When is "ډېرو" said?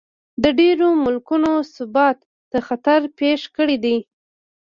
0.59-0.87